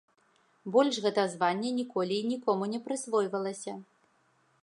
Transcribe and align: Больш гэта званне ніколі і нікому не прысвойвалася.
Больш 0.75 0.95
гэта 1.05 1.25
званне 1.33 1.69
ніколі 1.81 2.15
і 2.21 2.27
нікому 2.31 2.63
не 2.73 2.79
прысвойвалася. 2.89 3.79